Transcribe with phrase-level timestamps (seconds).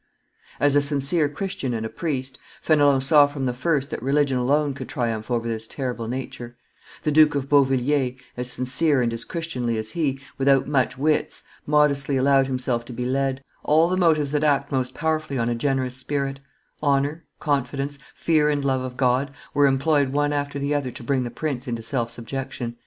[0.59, 4.73] As a sincere Christian and a priest, Fenelon saw from the first that religion alone
[4.73, 6.57] could triumph over this terrible nature;
[7.03, 12.17] the Duke of Beauvilliers, as sincere and as christianly as he, without much wits, modestly
[12.17, 15.95] allowed himself to be led; all the motives that act most powerfully on a generous
[15.97, 16.39] spirit,
[16.81, 21.21] honor, confidence, fear and love of God, were employed one after the other to bring
[21.21, 22.75] the prince into self subjection.